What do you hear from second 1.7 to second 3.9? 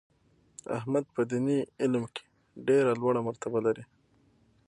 علم کې ډېره لوړه مرتبه لري.